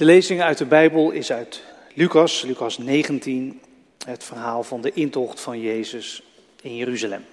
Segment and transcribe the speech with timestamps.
[0.00, 1.62] De lezing uit de Bijbel is uit
[1.94, 3.62] Lucas, Lucas 19,
[4.06, 6.22] het verhaal van de intocht van Jezus
[6.62, 7.24] in Jeruzalem.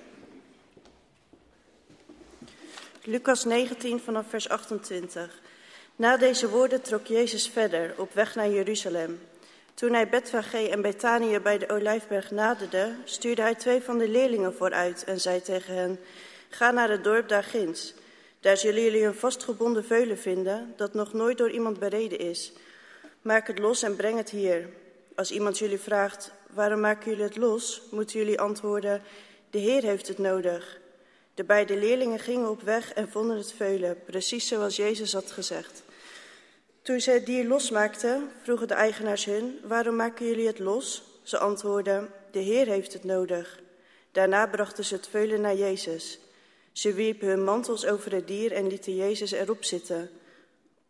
[3.03, 5.39] Lucas 19 vanaf vers 28.
[5.95, 9.19] Na deze woorden trok Jezus verder op weg naar Jeruzalem.
[9.73, 14.53] Toen hij Betfage en Betanië bij de Olijfberg naderde, stuurde hij twee van de leerlingen
[14.53, 15.99] vooruit en zei tegen hen:
[16.49, 17.93] Ga naar het dorp daar ginds.
[18.39, 22.53] Daar zullen jullie een vastgebonden veulen vinden dat nog nooit door iemand bereden is.
[23.21, 24.69] Maak het los en breng het hier.
[25.15, 27.81] Als iemand jullie vraagt: Waarom maken jullie het los?
[27.91, 29.01] moeten jullie antwoorden:
[29.49, 30.79] De Heer heeft het nodig.
[31.33, 35.83] De beide leerlingen gingen op weg en vonden het veulen, precies zoals Jezus had gezegd.
[36.81, 41.03] Toen zij het dier losmaakten, vroegen de eigenaars hun: Waarom maken jullie het los?
[41.23, 43.59] Ze antwoordden: De Heer heeft het nodig.
[44.11, 46.19] Daarna brachten ze het veulen naar Jezus.
[46.77, 50.09] Ze wierpen hun mantels over het dier en lieten Jezus erop zitten.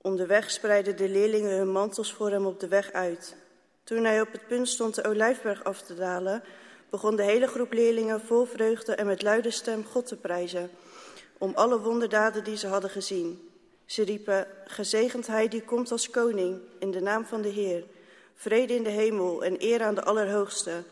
[0.01, 3.35] Onderweg spreidden de leerlingen hun mantels voor hem op de weg uit.
[3.83, 6.43] Toen hij op het punt stond de olijfberg af te dalen,
[6.89, 10.69] begon de hele groep leerlingen vol vreugde en met luide stem God te prijzen,
[11.37, 13.49] om alle wonderdaden die ze hadden gezien.
[13.85, 17.83] Ze riepen, gezegend hij die komt als koning, in de naam van de Heer.
[18.35, 20.83] Vrede in de hemel en eer aan de Allerhoogste.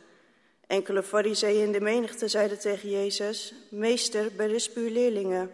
[0.67, 5.51] Enkele fariseeën in de menigte zeiden tegen Jezus, Meester, berisp uw leerlingen.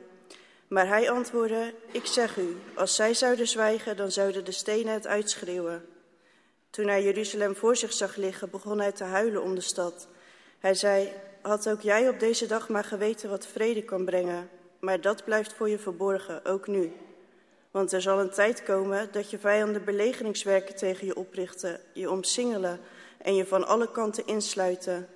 [0.68, 5.08] Maar hij antwoordde, ik zeg u, als zij zouden zwijgen, dan zouden de stenen het
[5.08, 5.86] uitschreeuwen.
[6.70, 10.08] Toen hij Jeruzalem voor zich zag liggen, begon hij te huilen om de stad.
[10.60, 14.50] Hij zei, had ook jij op deze dag maar geweten wat vrede kan brengen,
[14.80, 16.94] maar dat blijft voor je verborgen, ook nu.
[17.72, 22.80] Want er zal een tijd komen dat je vijanden belegeringswerken tegen je oprichten, je omsingelen
[23.24, 25.08] en je van alle kanten insluiten.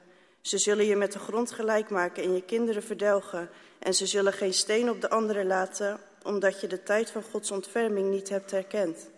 [0.42, 3.50] Ze zullen je met de grond gelijk maken en je kinderen verdelgen.
[3.80, 7.52] En ze zullen geen steen op de andere laten, omdat je de tijd van Gods
[7.52, 9.10] ontferming niet hebt herkend.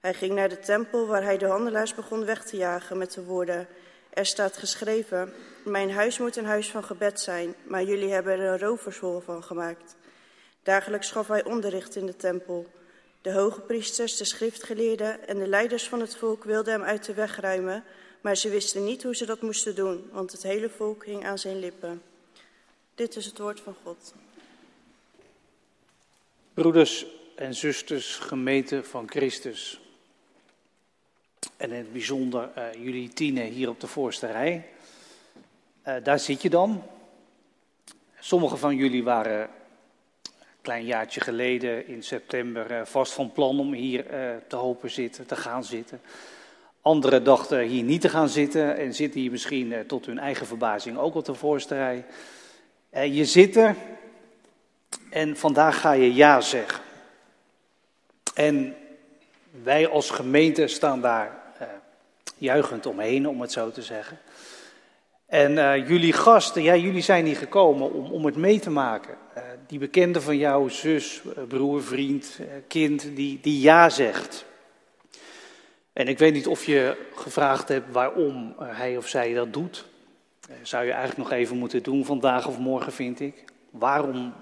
[0.00, 3.24] Hij ging naar de tempel waar hij de handelaars begon weg te jagen met de
[3.24, 3.68] woorden...
[4.18, 5.32] Er staat geschreven,
[5.64, 9.44] mijn huis moet een huis van gebed zijn, maar jullie hebben er een rovershol van
[9.44, 9.96] gemaakt.
[10.62, 12.66] Dagelijks gaf hij onderricht in de tempel.
[13.22, 17.14] De hoge priesters, de schriftgeleerden en de leiders van het volk wilden hem uit de
[17.14, 17.84] weg ruimen,
[18.20, 21.38] maar ze wisten niet hoe ze dat moesten doen, want het hele volk hing aan
[21.38, 22.02] zijn lippen.
[22.94, 24.14] Dit is het woord van God.
[26.54, 29.80] Broeders en zusters, gemeente van Christus.
[31.56, 34.68] En in het bijzonder uh, jullie tienen hier op de voorste rij.
[35.86, 36.82] Uh, daar zit je dan.
[38.18, 39.50] Sommigen van jullie waren
[40.68, 44.04] klein jaartje geleden in september uh, vast van plan om hier
[44.46, 46.00] te hopen zitten, te gaan zitten.
[46.82, 50.98] Anderen dachten hier niet te gaan zitten en zitten hier misschien tot hun eigen verbazing
[50.98, 52.04] ook op de voorste rij.
[53.10, 53.74] je zit er
[55.10, 56.80] en vandaag ga je ja zeggen.
[58.34, 58.76] En
[59.62, 61.42] wij als gemeente staan daar
[62.38, 64.18] juichend omheen, om het zo te zeggen.
[65.28, 69.14] En uh, jullie gasten, ja, jullie zijn hier gekomen om, om het mee te maken.
[69.36, 72.38] Uh, die bekende van jou, zus, broer, vriend,
[72.68, 74.44] kind, die, die ja zegt.
[75.92, 79.84] En ik weet niet of je gevraagd hebt waarom hij of zij dat doet.
[80.62, 83.44] zou je eigenlijk nog even moeten doen vandaag of morgen, vind ik.
[83.70, 84.32] Waarom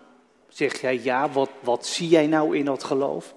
[0.48, 1.30] zeg jij ja?
[1.30, 3.34] Wat, wat zie jij nou in dat geloof?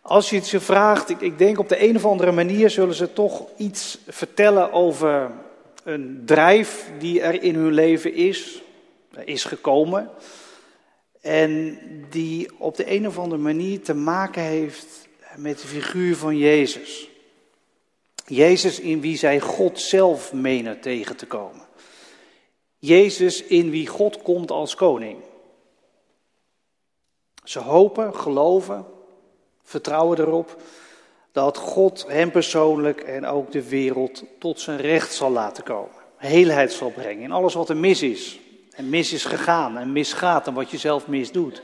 [0.00, 2.94] Als je het ze vraagt, ik, ik denk op de een of andere manier zullen
[2.94, 5.30] ze toch iets vertellen over
[5.88, 8.62] een drijf die er in hun leven is,
[9.24, 10.10] is gekomen.
[11.20, 11.78] En
[12.10, 17.08] die op de een of andere manier te maken heeft met de figuur van Jezus.
[18.26, 21.66] Jezus in wie zij God zelf menen tegen te komen.
[22.78, 25.18] Jezus in wie God komt als koning.
[27.44, 28.86] Ze hopen, geloven,
[29.62, 30.62] vertrouwen erop
[31.32, 35.96] dat God hem persoonlijk en ook de wereld tot zijn recht zal laten komen.
[36.16, 38.38] Heelheid zal brengen in alles wat er mis is.
[38.70, 41.62] En mis is gegaan en misgaat en wat je zelf misdoet.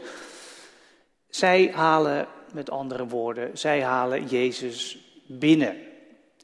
[1.29, 5.77] Zij halen, met andere woorden, zij halen Jezus binnen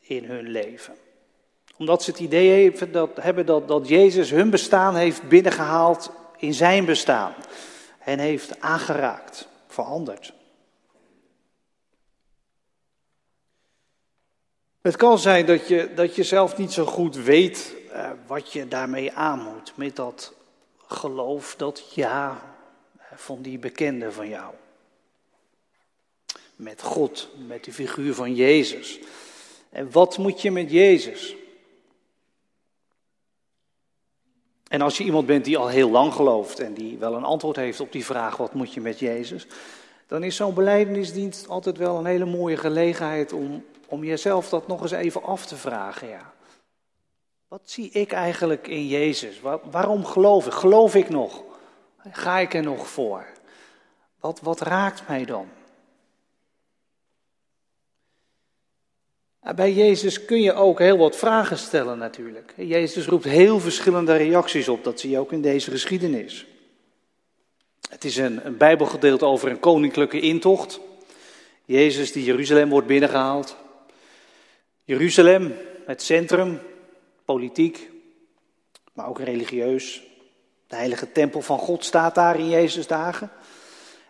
[0.01, 0.95] in hun leven.
[1.77, 2.73] Omdat ze het idee
[3.15, 7.35] hebben dat, dat Jezus hun bestaan heeft binnengehaald in zijn bestaan.
[7.99, 10.33] En heeft aangeraakt, veranderd.
[14.81, 18.69] Het kan zijn dat je, dat je zelf niet zo goed weet uh, wat je
[18.69, 19.73] daarmee aan moet.
[19.77, 20.33] Met dat
[20.87, 22.43] geloof, dat ja
[23.15, 24.55] van die bekende van jou.
[26.57, 28.99] Met God, met de figuur van Jezus.
[29.71, 31.35] En wat moet je met Jezus?
[34.69, 37.57] En als je iemand bent die al heel lang gelooft en die wel een antwoord
[37.57, 39.47] heeft op die vraag: wat moet je met Jezus?
[40.11, 44.83] dan is zo'n beleidenisdienst altijd wel een hele mooie gelegenheid om, om jezelf dat nog
[44.83, 46.09] eens even af te vragen.
[46.09, 46.33] Ja.
[47.49, 49.41] Wat zie ik eigenlijk in Jezus?
[49.71, 50.53] waarom geloof ik?
[50.53, 51.43] Geloof ik nog?
[52.11, 53.27] Ga ik er nog voor?
[54.21, 55.49] Wat, wat raakt mij dan?
[59.55, 62.55] Bij Jezus kun je ook heel wat vragen stellen natuurlijk.
[62.57, 66.47] Jezus roept heel verschillende reacties op, dat zie je ook in deze geschiedenis.
[67.89, 70.81] Het is een, een bijbelgedeelte over een koninklijke intocht.
[71.65, 73.57] Jezus die Jeruzalem wordt binnengehaald.
[74.91, 75.55] Jeruzalem,
[75.87, 76.61] het centrum,
[77.25, 77.91] politiek,
[78.93, 80.03] maar ook religieus.
[80.67, 83.31] De heilige tempel van God staat daar in Jezus' dagen.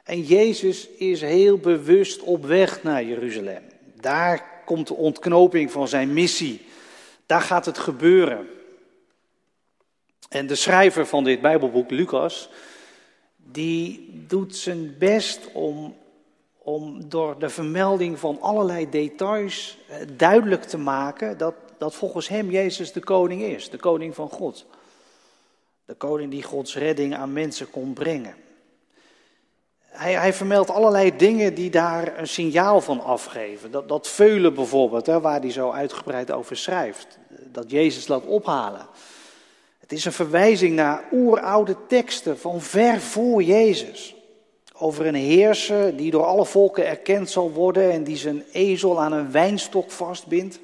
[0.04, 3.62] En Jezus is heel bewust op weg naar Jeruzalem.
[4.00, 6.66] Daar komt de ontknoping van zijn missie.
[7.26, 8.48] Daar gaat het gebeuren.
[10.28, 12.48] En de schrijver van dit Bijbelboek, Lucas,
[13.36, 15.96] die doet zijn best om,
[16.70, 22.50] om door de vermelding van allerlei details eh, duidelijk te maken dat, dat volgens hem
[22.50, 24.66] Jezus de koning is, de koning van God.
[25.84, 28.34] De koning die Gods redding aan mensen kon brengen.
[29.84, 33.70] Hij, hij vermeldt allerlei dingen die daar een signaal van afgeven.
[33.70, 37.18] Dat, dat veulen bijvoorbeeld, hè, waar hij zo uitgebreid over schrijft.
[37.28, 38.86] Dat Jezus laat ophalen.
[39.78, 44.14] Het is een verwijzing naar oeroude teksten van ver voor Jezus.
[44.82, 49.12] Over een heerser die door alle volken erkend zal worden en die zijn ezel aan
[49.12, 50.60] een wijnstok vastbindt.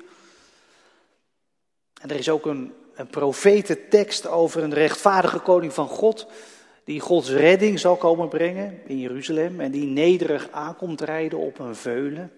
[2.00, 6.26] En er is ook een, een profetentekst over een rechtvaardige koning van God,
[6.84, 11.76] die Gods redding zal komen brengen in Jeruzalem en die nederig aankomt rijden op een
[11.76, 12.32] veulen.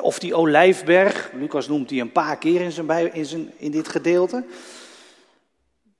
[0.00, 3.88] Of die olijfberg, Lucas noemt die een paar keer in, zijn, in, zijn, in dit
[3.88, 4.44] gedeelte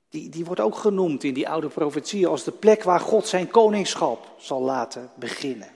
[0.09, 3.49] die, die wordt ook genoemd in die oude profetie als de plek waar God zijn
[3.49, 5.69] koningschap zal laten beginnen.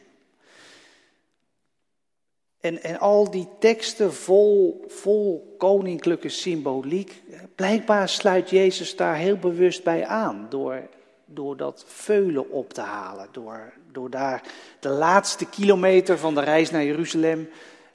[2.60, 7.22] En, en al die teksten vol, vol koninklijke symboliek,
[7.54, 10.88] blijkbaar sluit Jezus daar heel bewust bij aan door,
[11.24, 14.42] door dat veulen op te halen, door, door daar
[14.80, 17.48] de laatste kilometer van de reis naar Jeruzalem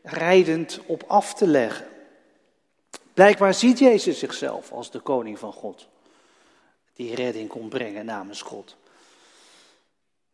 [0.04, 1.86] rijdend op af te leggen.
[3.13, 5.88] Blijkbaar ziet Jezus zichzelf als de koning van God
[6.96, 8.75] die redding kon brengen namens God.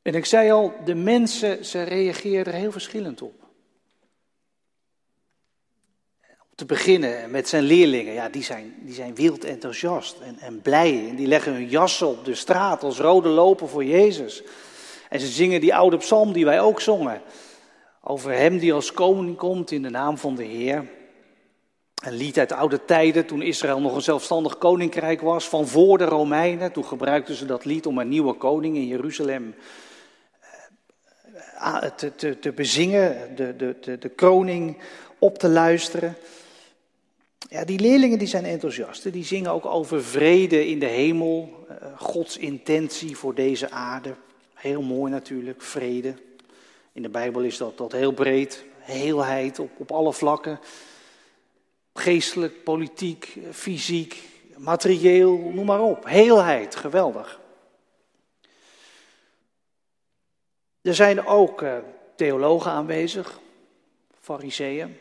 [0.02, 3.34] En ik zei al, de mensen, ze reageerden er heel verschillend op.
[6.22, 10.62] Om te beginnen met zijn leerlingen, ja, die zijn, die zijn wild enthousiast en, en
[10.62, 11.08] blij.
[11.10, 14.44] En die leggen hun jassen op de straat als rode lopen voor Jezus.
[15.10, 17.22] En ze zingen die oude psalm die wij ook zongen.
[18.02, 20.90] Over hem die als koning komt in de naam van de Heer.
[22.02, 25.98] Een lied uit de oude tijden, toen Israël nog een zelfstandig koninkrijk was, van voor
[25.98, 26.72] de Romeinen.
[26.72, 29.56] Toen gebruikten ze dat lied om een nieuwe koning in Jeruzalem
[31.56, 34.78] eh, te, te, te bezingen, de, de, de, de koning
[35.20, 36.16] op te luisteren.
[37.50, 39.14] Ja, die leerlingen die zijn enthousiast.
[39.14, 44.16] Die zingen ook over vrede in de hemel, eh, Gods intentie voor deze aarde.
[44.54, 46.14] Heel mooi natuurlijk, vrede.
[46.94, 50.60] In de Bijbel is dat, dat heel breed, heelheid op, op alle vlakken.
[51.94, 54.22] Geestelijk, politiek, fysiek,
[54.58, 56.06] materieel, noem maar op.
[56.06, 57.40] Heelheid, geweldig.
[60.82, 61.78] Er zijn ook uh,
[62.16, 63.40] theologen aanwezig,
[64.20, 64.98] fariseeën.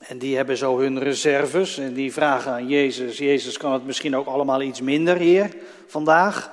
[0.00, 4.16] En die hebben zo hun reserves en die vragen aan Jezus, Jezus kan het misschien
[4.16, 6.50] ook allemaal iets minder hier vandaag.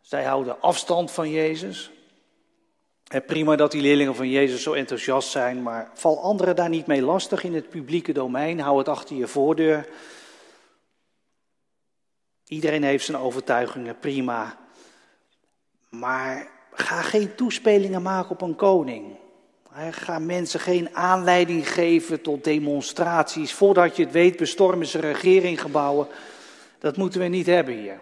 [0.00, 1.90] Zij houden afstand van Jezus.
[3.20, 7.02] Prima dat die leerlingen van Jezus zo enthousiast zijn, maar val anderen daar niet mee
[7.02, 8.60] lastig in het publieke domein.
[8.60, 9.88] Hou het achter je voordeur.
[12.46, 14.58] Iedereen heeft zijn overtuigingen, prima.
[15.88, 19.16] Maar ga geen toespelingen maken op een koning.
[19.90, 23.52] Ga mensen geen aanleiding geven tot demonstraties.
[23.52, 26.06] Voordat je het weet bestormen ze regeringgebouwen.
[26.78, 28.00] Dat moeten we niet hebben hier.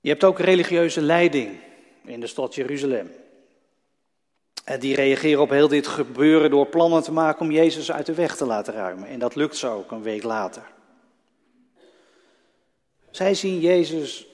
[0.00, 1.60] Je hebt ook religieuze leiding
[2.04, 3.10] in de stad Jeruzalem.
[4.64, 8.14] En die reageren op heel dit gebeuren door plannen te maken om Jezus uit de
[8.14, 9.08] weg te laten ruimen.
[9.08, 10.62] En dat lukt zo ook een week later.
[13.10, 14.26] Zij zien Jezus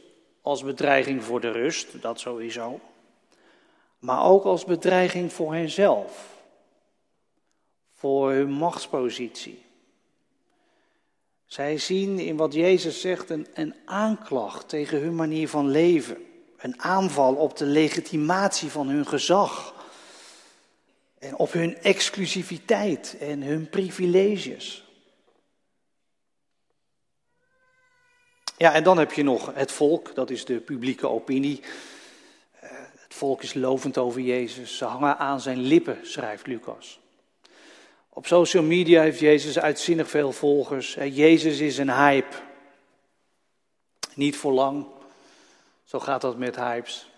[0.43, 2.81] als bedreiging voor de rust, dat sowieso.
[3.99, 6.35] Maar ook als bedreiging voor henzelf.
[7.93, 9.66] Voor hun machtspositie.
[11.47, 16.17] Zij zien in wat Jezus zegt een, een aanklacht tegen hun manier van leven.
[16.57, 19.75] Een aanval op de legitimatie van hun gezag.
[21.19, 24.85] En op hun exclusiviteit en hun privileges.
[28.57, 31.61] Ja, en dan heb je nog het volk, dat is de publieke opinie.
[32.61, 34.77] Eh, het volk is lovend over Jezus.
[34.77, 37.01] Ze hangen aan zijn lippen, schrijft Lucas.
[38.17, 40.95] Op social media heeft Jezus uitzinnig veel volgers.
[40.95, 42.37] Jezus is een hype.
[44.15, 44.87] Niet voor lang.
[45.85, 47.11] Zo gaat dat met hypes.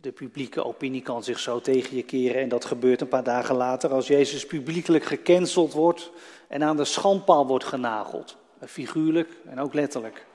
[0.00, 3.54] De publieke opinie kan zich zo tegen je keren en dat gebeurt een paar dagen
[3.54, 6.10] later als Jezus publiekelijk gecanceld wordt
[6.48, 8.36] en aan de schandpaal wordt genageld.
[8.66, 10.26] Figuurlijk en ook letterlijk.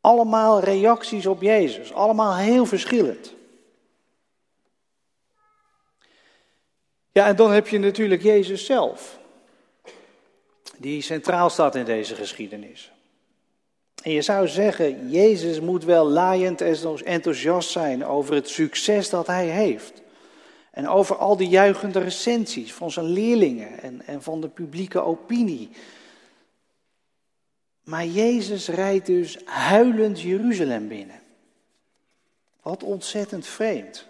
[0.00, 3.34] Allemaal reacties op Jezus, allemaal heel verschillend.
[7.12, 9.18] Ja, en dan heb je natuurlijk Jezus zelf,
[10.76, 12.92] die centraal staat in deze geschiedenis.
[14.02, 19.26] En je zou zeggen, Jezus moet wel laaiend en enthousiast zijn over het succes dat
[19.26, 20.02] hij heeft.
[20.70, 25.70] En over al die juichende recensies van zijn leerlingen en, en van de publieke opinie.
[27.84, 31.20] Maar Jezus rijdt dus huilend Jeruzalem binnen.
[32.62, 34.06] Wat ontzettend vreemd.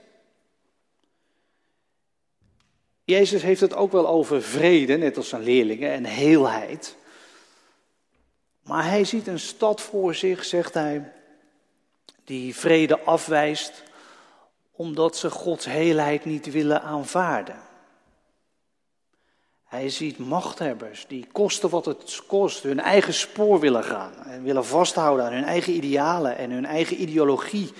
[3.12, 6.96] Jezus heeft het ook wel over vrede, net als zijn leerlingen, en heelheid.
[8.62, 11.12] Maar hij ziet een stad voor zich, zegt hij,
[12.24, 13.82] die vrede afwijst,
[14.70, 17.56] omdat ze Gods heelheid niet willen aanvaarden.
[19.64, 24.64] Hij ziet machthebbers die kosten wat het kost, hun eigen spoor willen gaan en willen
[24.64, 27.72] vasthouden aan hun eigen idealen en hun eigen ideologie,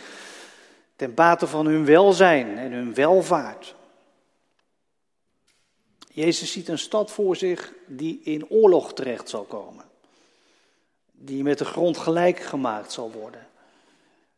[0.97, 3.75] ten bate van hun welzijn en hun welvaart.
[6.13, 9.91] Jezus ziet een stad voor zich die in oorlog terecht zal komen
[11.25, 13.49] die met de grond gelijk gemaakt zal worden.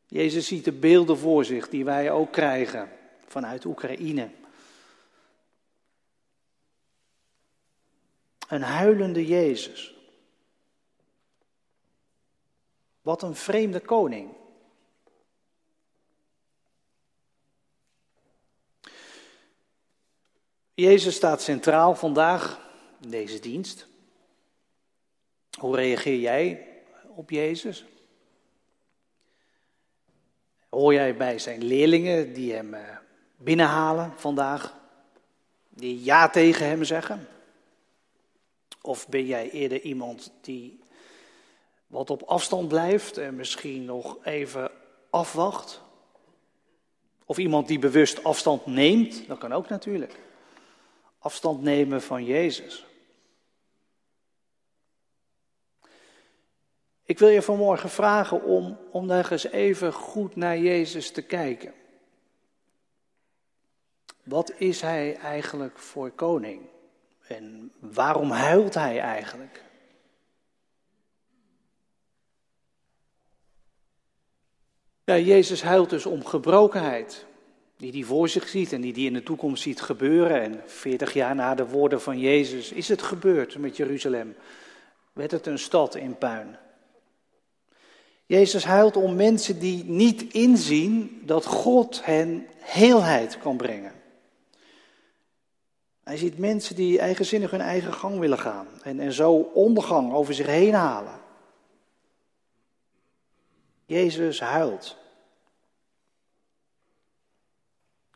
[0.07, 2.91] Jezus ziet de beelden voor zich die wij ook krijgen
[3.27, 4.31] vanuit Oekraïne.
[8.49, 9.95] Een huilende Jezus.
[13.03, 14.33] Wat een vreemde koning.
[20.75, 22.61] Jezus staat centraal vandaag
[23.01, 23.87] in deze dienst.
[25.59, 26.69] Hoe reageer jij
[27.09, 27.85] op Jezus?
[30.69, 32.97] Hoor jij bij zijn leerlingen die hem eh,
[33.37, 34.75] binnenhalen vandaag,
[35.69, 37.29] die ja tegen hem zeggen?
[38.81, 40.81] Of ben jij eerder iemand die
[41.87, 44.71] wat op afstand blijft en misschien nog even
[45.11, 45.83] afwacht?
[47.25, 50.19] Of iemand die bewust afstand neemt, dat kan ook natuurlijk.
[51.25, 52.87] Afstand nemen van Jezus.
[57.05, 61.75] Ik wil je vanmorgen vragen om, om daar eens even goed naar Jezus te kijken.
[64.23, 66.63] Wat is hij eigenlijk voor koning?
[67.27, 69.65] En waarom huilt hij eigenlijk?
[75.05, 77.27] Ja, Jezus huilt dus om gebrokenheid,
[77.77, 80.41] die hij voor zich ziet en die hij in de toekomst ziet gebeuren.
[80.41, 84.35] En 40 jaar na de woorden van Jezus is het gebeurd met Jeruzalem.
[85.13, 86.57] Werd het een stad in puin.
[88.27, 93.93] Jezus huilt om mensen die niet inzien dat God hen heelheid kan brengen.
[96.05, 100.35] Hij ziet mensen die eigenzinnig hun eigen gang willen gaan en, en zo ondergang over
[100.35, 101.21] zich heen halen.
[103.87, 104.97] Jezus huilt.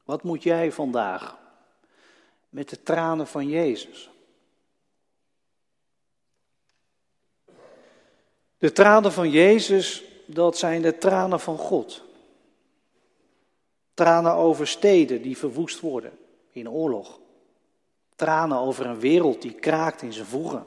[0.08, 1.38] Wat moet jij vandaag
[2.48, 4.10] met de tranen van Jezus?
[8.58, 12.02] De tranen van Jezus, dat zijn de tranen van God.
[13.94, 16.18] Tranen over steden die verwoest worden
[16.50, 17.20] in oorlog.
[18.14, 20.66] Tranen over een wereld die kraakt in zijn voegen.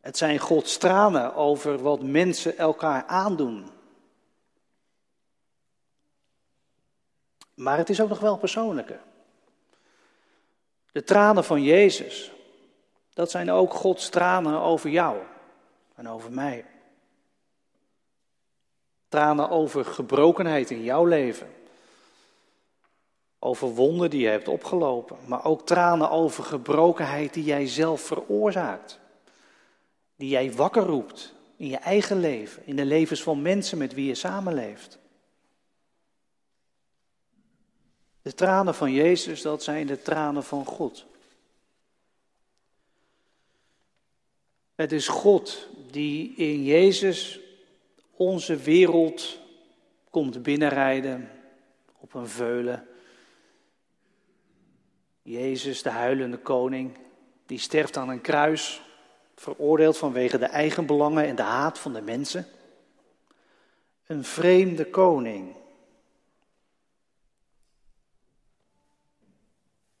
[0.00, 3.74] Het zijn Gods tranen over wat mensen elkaar aandoen.
[7.56, 9.00] Maar het is ook nog wel persoonlijker.
[10.92, 12.32] De tranen van Jezus,
[13.14, 15.18] dat zijn ook Gods tranen over jou
[15.94, 16.64] en over mij.
[19.08, 21.54] Tranen over gebrokenheid in jouw leven.
[23.38, 25.16] Over wonden die je hebt opgelopen.
[25.26, 28.98] Maar ook tranen over gebrokenheid die jij zelf veroorzaakt.
[30.16, 32.66] Die jij wakker roept in je eigen leven.
[32.66, 34.98] In de levens van mensen met wie je samenleeft.
[38.26, 41.06] De tranen van Jezus, dat zijn de tranen van God.
[44.74, 47.40] Het is God die in Jezus
[48.16, 49.38] onze wereld
[50.10, 51.30] komt binnenrijden
[51.98, 52.86] op een veulen.
[55.22, 56.98] Jezus, de huilende koning,
[57.46, 58.82] die sterft aan een kruis
[59.34, 62.46] veroordeeld vanwege de eigen belangen en de haat van de mensen.
[64.06, 65.64] Een vreemde koning.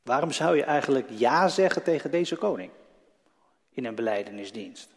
[0.06, 2.70] Waarom zou je eigenlijk ja zeggen tegen deze koning
[3.70, 4.88] in een beleidenisdienst?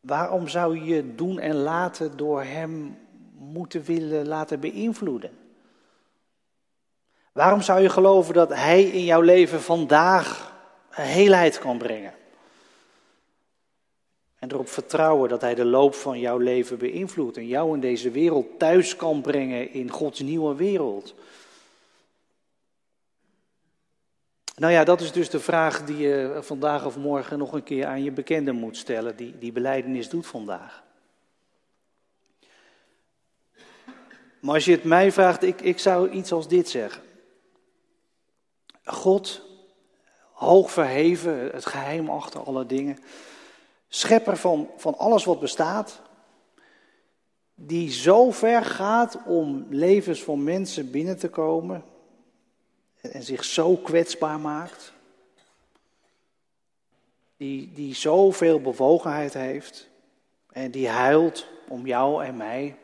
[0.00, 2.98] Waarom zou je doen en laten door hem
[3.38, 5.30] moeten willen laten beïnvloeden?
[7.32, 10.54] Waarom zou je geloven dat hij in jouw leven vandaag
[10.88, 12.14] heelheid kan brengen?
[14.38, 18.10] En erop vertrouwen dat hij de loop van jouw leven beïnvloedt en jou in deze
[18.10, 21.14] wereld thuis kan brengen in Gods nieuwe wereld.
[24.58, 27.86] Nou ja, dat is dus de vraag die je vandaag of morgen nog een keer
[27.86, 30.84] aan je bekende moet stellen, die die beleidenis doet vandaag.
[34.40, 37.02] Maar als je het mij vraagt, ik, ik zou iets als dit zeggen.
[38.84, 39.42] God,
[40.32, 42.98] hoog verheven, het geheim achter alle dingen,
[43.88, 46.00] schepper van, van alles wat bestaat,
[47.54, 51.84] die zo ver gaat om levens van mensen binnen te komen
[53.00, 54.92] en zich zo kwetsbaar maakt,
[57.36, 59.88] die, die zoveel bewogenheid heeft
[60.50, 62.76] en die huilt om jou en mij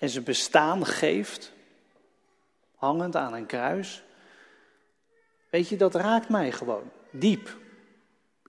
[0.00, 1.52] en zijn bestaan geeft,
[2.74, 4.02] hangend aan een kruis.
[5.50, 7.56] Weet je, dat raakt mij gewoon diep.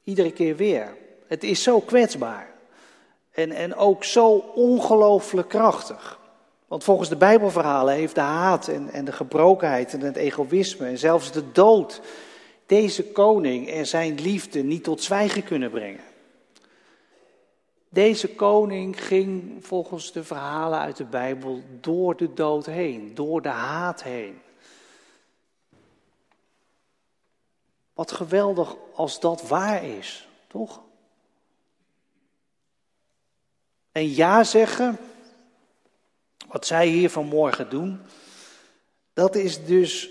[0.04, 0.98] Iedere keer weer.
[1.28, 2.54] Het is zo kwetsbaar.
[3.32, 6.20] En, en ook zo ongelooflijk krachtig.
[6.72, 10.98] Want volgens de Bijbelverhalen heeft de haat en, en de gebrokenheid en het egoïsme en
[10.98, 12.02] zelfs de dood
[12.66, 16.04] deze koning en zijn liefde niet tot zwijgen kunnen brengen.
[17.90, 23.50] Deze koning ging volgens de verhalen uit de Bijbel door de dood heen, door de
[23.50, 24.42] haat heen.
[27.94, 30.82] Wat geweldig als dat waar is, toch?
[33.92, 35.00] En ja zeggen,
[36.52, 38.00] wat zij hier vanmorgen doen,
[39.14, 40.10] dat is dus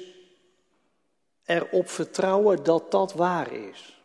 [1.44, 4.02] erop vertrouwen dat dat waar is.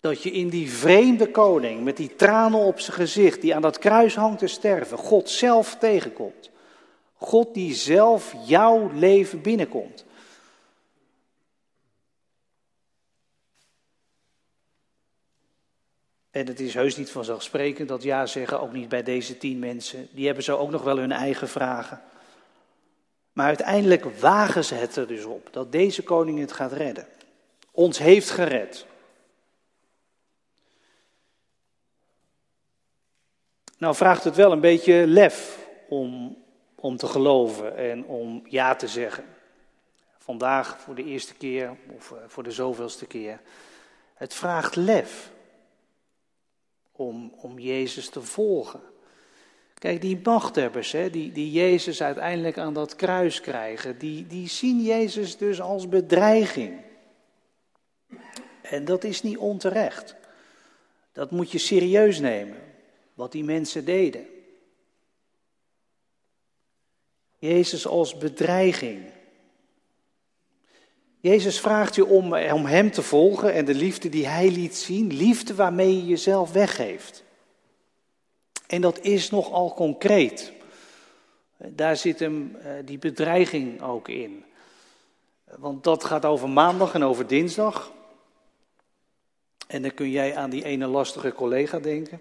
[0.00, 3.78] Dat je in die vreemde koning met die tranen op zijn gezicht, die aan dat
[3.78, 6.50] kruis hangt te sterven, God zelf tegenkomt.
[7.14, 10.04] God die zelf jouw leven binnenkomt.
[16.30, 20.08] En het is heus niet vanzelfsprekend dat ja zeggen, ook niet bij deze tien mensen.
[20.12, 22.02] Die hebben zo ook nog wel hun eigen vragen.
[23.32, 27.06] Maar uiteindelijk wagen ze het er dus op dat deze koning het gaat redden.
[27.70, 28.86] Ons heeft gered.
[33.78, 36.36] Nou vraagt het wel een beetje lef om,
[36.74, 39.24] om te geloven en om ja te zeggen.
[40.18, 43.40] Vandaag voor de eerste keer of eh, voor de zoveelste keer.
[44.14, 45.30] Het vraagt lef
[47.00, 48.80] om, om Jezus te volgen.
[49.74, 54.82] Kijk, die machthebbers, hè, die, die Jezus uiteindelijk aan dat kruis krijgen, die, die zien
[54.82, 56.80] Jezus dus als bedreiging.
[58.62, 60.14] En dat is niet onterecht.
[61.12, 62.58] Dat moet je serieus nemen,
[63.14, 64.26] wat die mensen deden.
[67.38, 69.10] Jezus als bedreiging.
[71.20, 75.12] Jezus vraagt je om, om Hem te volgen en de liefde die Hij liet zien,
[75.12, 77.24] liefde waarmee je jezelf weggeeft.
[78.66, 80.52] En dat is nogal concreet.
[81.56, 84.44] Daar zit hem eh, die bedreiging ook in.
[85.44, 87.92] Want dat gaat over maandag en over dinsdag.
[89.66, 92.20] En dan kun jij aan die ene lastige collega denken.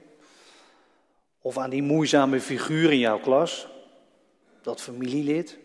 [1.42, 3.68] Of aan die moeizame figuur in jouw klas.
[4.62, 5.58] Dat familielid.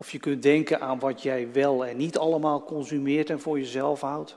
[0.00, 4.00] Of je kunt denken aan wat jij wel en niet allemaal consumeert en voor jezelf
[4.00, 4.36] houdt.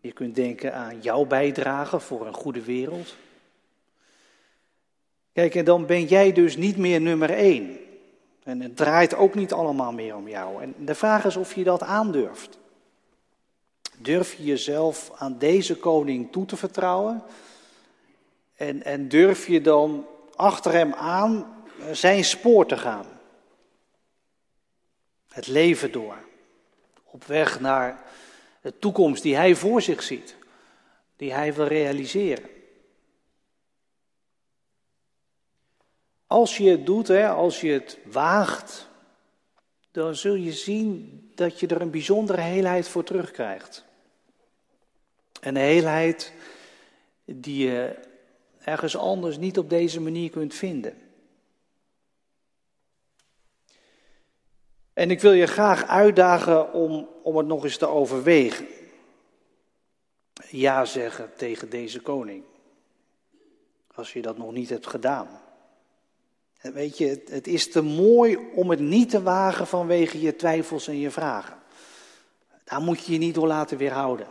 [0.00, 3.16] Je kunt denken aan jouw bijdrage voor een goede wereld.
[5.32, 7.78] Kijk, en dan ben jij dus niet meer nummer één.
[8.42, 10.62] En het draait ook niet allemaal meer om jou.
[10.62, 12.58] En de vraag is of je dat aandurft.
[13.98, 17.22] Durf je jezelf aan deze koning toe te vertrouwen?
[18.54, 21.61] En, en durf je dan achter hem aan
[21.92, 23.06] zijn spoor te gaan.
[25.28, 26.16] Het leven door.
[27.04, 28.02] Op weg naar
[28.60, 30.36] de toekomst die hij voor zich ziet.
[31.16, 32.50] Die hij wil realiseren.
[36.26, 38.88] Als je het doet, hè, als je het waagt,
[39.90, 43.84] dan zul je zien dat je er een bijzondere heelheid voor terugkrijgt.
[45.40, 46.32] Een heelheid
[47.24, 47.98] die je
[48.58, 51.11] ergens anders niet op deze manier kunt vinden.
[55.02, 58.66] En ik wil je graag uitdagen om, om het nog eens te overwegen.
[60.48, 62.44] Ja zeggen tegen deze koning.
[63.94, 65.28] Als je dat nog niet hebt gedaan.
[66.60, 70.88] Weet je, het, het is te mooi om het niet te wagen vanwege je twijfels
[70.88, 71.56] en je vragen.
[72.64, 74.26] Daar moet je je niet door laten weerhouden.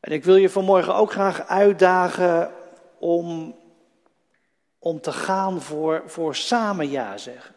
[0.00, 2.52] En ik wil je vanmorgen ook graag uitdagen
[2.98, 3.56] om,
[4.84, 7.54] om te gaan voor, voor samen ja zeggen.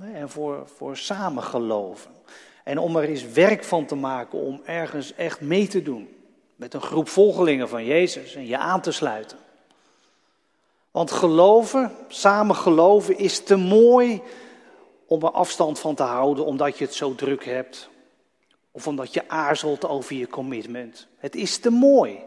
[0.00, 2.10] En voor, voor samen geloven.
[2.64, 6.08] En om er eens werk van te maken om ergens echt mee te doen.
[6.56, 9.38] Met een groep volgelingen van Jezus en je aan te sluiten.
[10.90, 14.22] Want geloven, samen geloven, is te mooi
[15.06, 17.88] om er afstand van te houden omdat je het zo druk hebt.
[18.70, 21.06] Of omdat je aarzelt over je commitment.
[21.18, 22.18] Het is te mooi.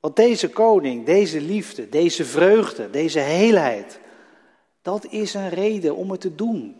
[0.00, 4.00] Want deze koning, deze liefde, deze vreugde, deze heelheid,
[4.82, 6.76] dat is een reden om het te doen.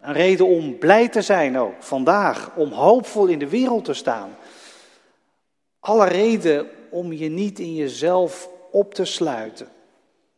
[0.00, 4.36] Een reden om blij te zijn ook vandaag, om hoopvol in de wereld te staan.
[5.80, 9.68] Alle reden om je niet in jezelf op te sluiten.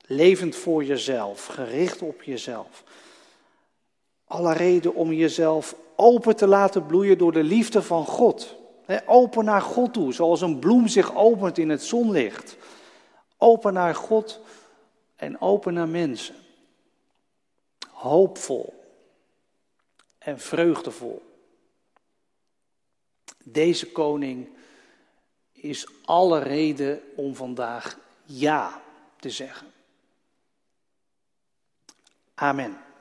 [0.06, 2.84] Levend voor jezelf, gericht op jezelf.
[4.24, 8.56] Alle reden om jezelf open te laten bloeien door de liefde van God.
[9.06, 12.56] Open naar God toe, zoals een bloem zich opent in het zonlicht.
[13.36, 14.40] Open naar God
[15.16, 16.34] en open naar mensen.
[17.90, 18.84] Hoopvol
[20.18, 21.22] en vreugdevol.
[23.44, 24.48] Deze koning
[25.52, 28.82] is alle reden om vandaag ja
[29.16, 29.66] te zeggen.
[32.34, 32.91] Amen.